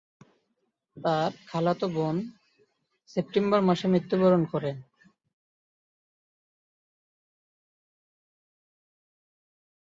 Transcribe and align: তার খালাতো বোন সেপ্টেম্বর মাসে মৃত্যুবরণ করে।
তার 0.97 1.31
খালাতো 1.47 1.87
বোন 1.95 2.15
সেপ্টেম্বর 3.09 3.59
মাসে 3.61 3.85
মৃত্যুবরণ 3.87 4.41
করে। 4.51 4.71